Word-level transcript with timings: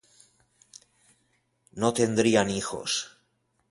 No 1.73 1.93
tendrían 1.93 2.49
hijos. 2.49 3.19